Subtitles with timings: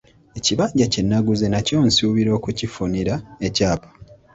[0.37, 3.13] Ekibanja kye nnaguze nakyo nsuubira okukifunira
[3.47, 3.89] ekyapa.